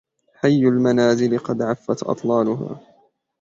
[0.33, 2.79] حي المنازل قد عفت أطلالها